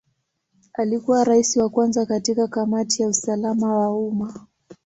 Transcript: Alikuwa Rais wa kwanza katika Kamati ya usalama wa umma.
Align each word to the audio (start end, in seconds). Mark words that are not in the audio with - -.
Alikuwa 0.73 1.23
Rais 1.23 1.57
wa 1.57 1.69
kwanza 1.69 2.05
katika 2.05 2.47
Kamati 2.47 3.01
ya 3.01 3.07
usalama 3.09 3.77
wa 3.77 3.97
umma. 3.99 4.47